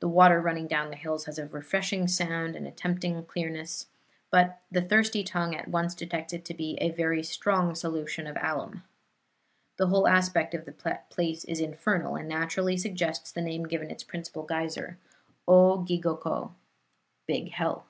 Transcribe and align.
The 0.00 0.08
water 0.08 0.40
running 0.40 0.66
down 0.66 0.90
the 0.90 0.96
hills 0.96 1.26
has 1.26 1.38
a 1.38 1.46
refreshing 1.46 2.08
sound 2.08 2.56
and 2.56 2.66
a 2.66 2.72
tempting 2.72 3.24
clearness, 3.26 3.86
but 4.28 4.58
the 4.68 4.82
thirsty 4.82 5.22
tongue 5.22 5.54
at 5.54 5.68
once 5.68 5.94
detects 5.94 6.32
it 6.32 6.44
to 6.46 6.54
be 6.54 6.76
a 6.80 6.90
very 6.90 7.22
strong 7.22 7.76
solution 7.76 8.26
of 8.26 8.36
alum. 8.40 8.82
The 9.76 9.86
whole 9.86 10.08
aspect 10.08 10.54
of 10.54 10.64
the 10.64 10.98
place 11.08 11.44
is 11.44 11.60
infernal, 11.60 12.16
and 12.16 12.28
naturally 12.28 12.76
suggests 12.76 13.30
the 13.30 13.42
name 13.42 13.62
given 13.68 13.92
its 13.92 14.02
principal 14.02 14.42
geyser, 14.42 14.98
O 15.46 15.78
gigoko 15.84 16.50
(Big 17.28 17.52
Hell). 17.52 17.86